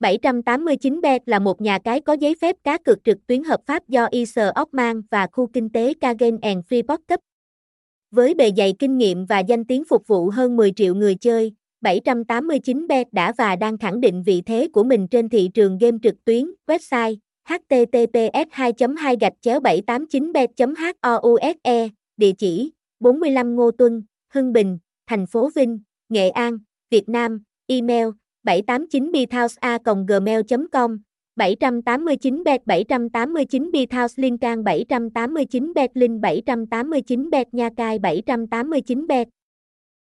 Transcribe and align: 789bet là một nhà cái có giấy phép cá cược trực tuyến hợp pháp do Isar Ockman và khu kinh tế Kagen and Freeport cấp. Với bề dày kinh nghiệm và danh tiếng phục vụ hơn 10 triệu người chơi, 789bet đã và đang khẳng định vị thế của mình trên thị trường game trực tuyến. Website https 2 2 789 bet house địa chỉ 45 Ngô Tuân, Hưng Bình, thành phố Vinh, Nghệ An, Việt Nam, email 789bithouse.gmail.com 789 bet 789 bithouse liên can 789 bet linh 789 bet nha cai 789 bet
789bet 0.00 1.20
là 1.26 1.38
một 1.38 1.60
nhà 1.60 1.78
cái 1.78 2.00
có 2.00 2.12
giấy 2.12 2.34
phép 2.40 2.56
cá 2.64 2.78
cược 2.78 3.04
trực 3.04 3.26
tuyến 3.26 3.44
hợp 3.44 3.60
pháp 3.66 3.88
do 3.88 4.06
Isar 4.10 4.48
Ockman 4.60 5.02
và 5.10 5.26
khu 5.32 5.46
kinh 5.46 5.70
tế 5.70 5.94
Kagen 6.00 6.38
and 6.42 6.64
Freeport 6.68 6.98
cấp. 7.08 7.20
Với 8.10 8.34
bề 8.34 8.52
dày 8.56 8.74
kinh 8.78 8.98
nghiệm 8.98 9.26
và 9.26 9.38
danh 9.38 9.64
tiếng 9.64 9.84
phục 9.84 10.06
vụ 10.06 10.30
hơn 10.30 10.56
10 10.56 10.72
triệu 10.72 10.94
người 10.94 11.14
chơi, 11.14 11.52
789bet 11.84 13.04
đã 13.12 13.32
và 13.38 13.56
đang 13.56 13.78
khẳng 13.78 14.00
định 14.00 14.22
vị 14.22 14.42
thế 14.46 14.68
của 14.72 14.84
mình 14.84 15.08
trên 15.08 15.28
thị 15.28 15.50
trường 15.54 15.78
game 15.78 15.98
trực 16.02 16.24
tuyến. 16.24 16.50
Website 16.66 17.16
https 17.48 18.48
2 18.50 18.72
2 18.98 19.16
789 19.62 20.32
bet 20.32 20.50
house 21.02 21.88
địa 22.16 22.32
chỉ 22.38 22.72
45 23.00 23.56
Ngô 23.56 23.70
Tuân, 23.70 24.02
Hưng 24.34 24.52
Bình, 24.52 24.78
thành 25.06 25.26
phố 25.26 25.50
Vinh, 25.54 25.80
Nghệ 26.08 26.30
An, 26.30 26.58
Việt 26.90 27.08
Nam, 27.08 27.42
email 27.66 28.06
789bithouse.gmail.com 28.44 30.98
789 31.36 32.44
bet 32.44 32.60
789 32.66 33.70
bithouse 33.72 34.12
liên 34.16 34.38
can 34.38 34.64
789 34.64 35.72
bet 35.74 35.90
linh 35.94 36.20
789 36.20 37.30
bet 37.30 37.48
nha 37.52 37.68
cai 37.76 37.98
789 37.98 39.06
bet 39.06 39.28